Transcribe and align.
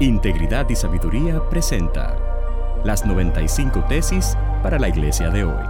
Integridad 0.00 0.68
y 0.68 0.74
Sabiduría 0.74 1.40
presenta 1.48 2.16
las 2.84 3.06
95 3.06 3.84
tesis 3.88 4.36
para 4.62 4.78
la 4.78 4.88
iglesia 4.88 5.30
de 5.30 5.44
hoy. 5.44 5.64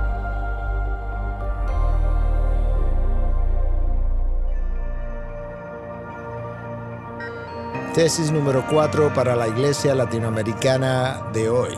Tesis 7.95 8.32
número 8.32 8.64
4 8.71 9.12
para 9.12 9.37
la 9.37 9.48
iglesia 9.48 9.95
latinoamericana 9.95 11.25
de 11.34 11.50
hoy. 11.50 11.77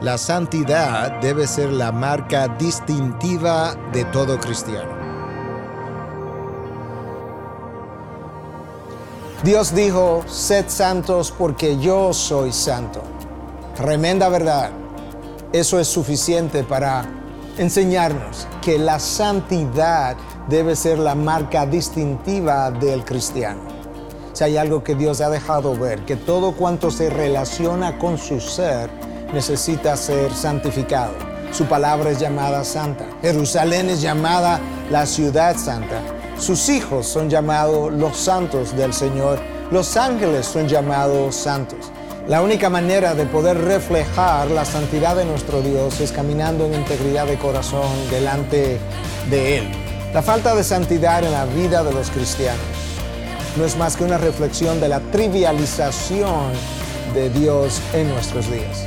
La 0.00 0.18
santidad 0.18 1.20
debe 1.20 1.46
ser 1.46 1.72
la 1.72 1.92
marca 1.92 2.48
distintiva 2.48 3.74
de 3.92 4.04
todo 4.06 4.40
cristiano. 4.40 4.97
Dios 9.44 9.72
dijo, 9.72 10.24
sed 10.26 10.64
santos 10.66 11.32
porque 11.36 11.78
yo 11.78 12.12
soy 12.12 12.52
santo. 12.52 13.02
Tremenda 13.76 14.28
verdad. 14.28 14.70
Eso 15.52 15.78
es 15.78 15.86
suficiente 15.86 16.64
para 16.64 17.04
enseñarnos 17.56 18.48
que 18.60 18.80
la 18.80 18.98
santidad 18.98 20.16
debe 20.48 20.74
ser 20.74 20.98
la 20.98 21.14
marca 21.14 21.66
distintiva 21.66 22.72
del 22.72 23.04
cristiano. 23.04 23.60
Si 24.32 24.42
hay 24.42 24.56
algo 24.56 24.82
que 24.82 24.96
Dios 24.96 25.20
ha 25.20 25.30
dejado 25.30 25.76
ver, 25.76 26.04
que 26.04 26.16
todo 26.16 26.52
cuanto 26.52 26.90
se 26.90 27.08
relaciona 27.08 27.96
con 27.96 28.18
su 28.18 28.40
ser 28.40 28.90
necesita 29.32 29.96
ser 29.96 30.34
santificado. 30.34 31.12
Su 31.52 31.64
palabra 31.66 32.10
es 32.10 32.18
llamada 32.18 32.64
santa. 32.64 33.06
Jerusalén 33.22 33.88
es 33.88 34.00
llamada 34.00 34.58
la 34.90 35.06
ciudad 35.06 35.56
santa. 35.56 36.17
Sus 36.38 36.68
hijos 36.68 37.06
son 37.06 37.28
llamados 37.28 37.92
los 37.92 38.16
santos 38.16 38.76
del 38.76 38.94
Señor. 38.94 39.40
Los 39.70 39.96
ángeles 39.96 40.46
son 40.46 40.68
llamados 40.68 41.34
santos. 41.34 41.90
La 42.28 42.42
única 42.42 42.70
manera 42.70 43.14
de 43.14 43.26
poder 43.26 43.58
reflejar 43.58 44.50
la 44.50 44.64
santidad 44.64 45.16
de 45.16 45.24
nuestro 45.24 45.60
Dios 45.62 46.00
es 46.00 46.12
caminando 46.12 46.66
en 46.66 46.74
integridad 46.74 47.26
de 47.26 47.38
corazón 47.38 47.90
delante 48.10 48.78
de 49.30 49.58
Él. 49.58 49.68
La 50.14 50.22
falta 50.22 50.54
de 50.54 50.62
santidad 50.62 51.24
en 51.24 51.32
la 51.32 51.44
vida 51.44 51.82
de 51.82 51.92
los 51.92 52.08
cristianos 52.10 52.60
no 53.56 53.64
es 53.64 53.76
más 53.76 53.96
que 53.96 54.04
una 54.04 54.18
reflexión 54.18 54.80
de 54.80 54.88
la 54.88 55.00
trivialización 55.00 56.52
de 57.14 57.30
Dios 57.30 57.80
en 57.92 58.08
nuestros 58.10 58.50
días. 58.50 58.86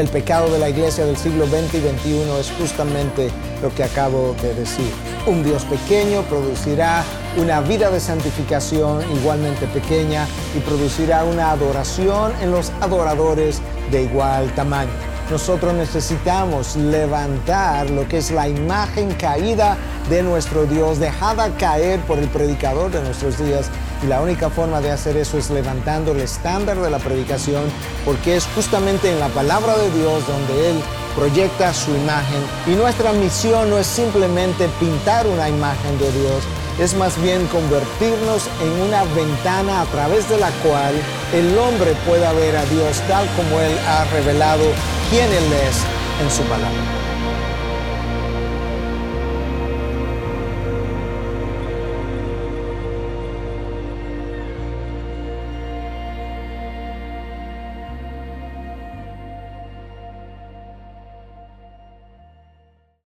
El 0.00 0.08
pecado 0.08 0.50
de 0.50 0.58
la 0.58 0.70
iglesia 0.70 1.04
del 1.04 1.18
siglo 1.18 1.44
XX 1.44 1.74
y 1.74 1.80
XXI 1.80 2.40
es 2.40 2.50
justamente 2.58 3.30
lo 3.60 3.68
que 3.74 3.84
acabo 3.84 4.34
de 4.40 4.54
decir. 4.54 4.90
Un 5.26 5.44
Dios 5.44 5.62
pequeño 5.66 6.22
producirá 6.22 7.04
una 7.36 7.60
vida 7.60 7.90
de 7.90 8.00
santificación 8.00 9.02
igualmente 9.14 9.66
pequeña 9.66 10.26
y 10.56 10.60
producirá 10.60 11.24
una 11.24 11.50
adoración 11.50 12.32
en 12.40 12.50
los 12.50 12.72
adoradores 12.80 13.60
de 13.90 14.04
igual 14.04 14.50
tamaño. 14.54 15.09
Nosotros 15.30 15.72
necesitamos 15.74 16.74
levantar 16.74 17.88
lo 17.88 18.08
que 18.08 18.18
es 18.18 18.32
la 18.32 18.48
imagen 18.48 19.12
caída 19.12 19.76
de 20.08 20.24
nuestro 20.24 20.66
Dios, 20.66 20.98
dejada 20.98 21.56
caer 21.56 22.00
por 22.00 22.18
el 22.18 22.28
predicador 22.28 22.90
de 22.90 23.00
nuestros 23.00 23.38
días. 23.38 23.70
Y 24.02 24.08
la 24.08 24.22
única 24.22 24.50
forma 24.50 24.80
de 24.80 24.90
hacer 24.90 25.16
eso 25.16 25.38
es 25.38 25.48
levantando 25.50 26.10
el 26.10 26.20
estándar 26.20 26.80
de 26.80 26.90
la 26.90 26.98
predicación, 26.98 27.62
porque 28.04 28.34
es 28.34 28.48
justamente 28.56 29.08
en 29.08 29.20
la 29.20 29.28
palabra 29.28 29.76
de 29.76 29.88
Dios 29.92 30.26
donde 30.26 30.70
Él 30.70 30.76
proyecta 31.14 31.72
su 31.74 31.92
imagen. 31.92 32.42
Y 32.66 32.70
nuestra 32.70 33.12
misión 33.12 33.70
no 33.70 33.78
es 33.78 33.86
simplemente 33.86 34.68
pintar 34.80 35.28
una 35.28 35.48
imagen 35.48 35.96
de 36.00 36.10
Dios, 36.10 36.42
es 36.80 36.94
más 36.94 37.20
bien 37.22 37.46
convertirnos 37.48 38.48
en 38.60 38.88
una 38.88 39.04
ventana 39.14 39.82
a 39.82 39.84
través 39.86 40.28
de 40.28 40.38
la 40.38 40.50
cual 40.64 40.94
el 41.32 41.56
hombre 41.56 41.94
pueda 42.04 42.32
ver 42.32 42.56
a 42.56 42.64
Dios 42.64 43.00
tal 43.06 43.28
como 43.36 43.60
Él 43.60 43.78
ha 43.86 44.04
revelado 44.06 44.64
quién 45.10 45.30
Él 45.32 45.52
es 45.68 45.84
en 46.22 46.30
su 46.30 46.42
palabra. 46.44 47.19